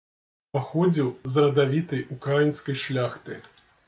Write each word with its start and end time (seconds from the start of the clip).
Паходзіў 0.57 1.11
з 1.33 1.43
радавітай 1.43 2.01
украінскай 2.15 2.79
шляхты. 2.85 3.39